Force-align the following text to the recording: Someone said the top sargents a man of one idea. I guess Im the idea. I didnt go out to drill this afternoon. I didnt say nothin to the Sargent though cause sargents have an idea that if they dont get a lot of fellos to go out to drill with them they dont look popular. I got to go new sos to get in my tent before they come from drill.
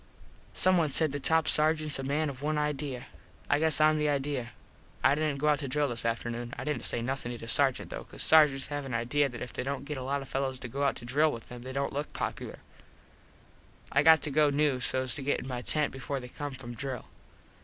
Someone 0.55 0.89
said 0.89 1.11
the 1.11 1.19
top 1.19 1.47
sargents 1.47 1.99
a 1.99 2.03
man 2.03 2.27
of 2.27 2.41
one 2.41 2.57
idea. 2.57 3.05
I 3.51 3.59
guess 3.59 3.79
Im 3.79 3.99
the 3.99 4.09
idea. 4.09 4.53
I 5.03 5.13
didnt 5.13 5.37
go 5.37 5.49
out 5.49 5.59
to 5.59 5.67
drill 5.67 5.89
this 5.89 6.05
afternoon. 6.05 6.55
I 6.57 6.63
didnt 6.63 6.85
say 6.85 7.03
nothin 7.03 7.31
to 7.33 7.37
the 7.37 7.47
Sargent 7.47 7.91
though 7.91 8.05
cause 8.05 8.23
sargents 8.23 8.65
have 8.69 8.83
an 8.83 8.95
idea 8.95 9.29
that 9.29 9.43
if 9.43 9.53
they 9.53 9.61
dont 9.61 9.85
get 9.85 9.99
a 9.99 10.03
lot 10.03 10.23
of 10.23 10.27
fellos 10.27 10.57
to 10.61 10.67
go 10.67 10.81
out 10.85 10.95
to 10.95 11.05
drill 11.05 11.31
with 11.31 11.49
them 11.49 11.61
they 11.61 11.71
dont 11.71 11.93
look 11.93 12.13
popular. 12.13 12.61
I 13.91 14.01
got 14.01 14.23
to 14.23 14.31
go 14.31 14.49
new 14.49 14.79
sos 14.79 15.13
to 15.13 15.21
get 15.21 15.39
in 15.39 15.47
my 15.47 15.61
tent 15.61 15.91
before 15.93 16.19
they 16.19 16.29
come 16.29 16.53
from 16.53 16.73
drill. 16.73 17.05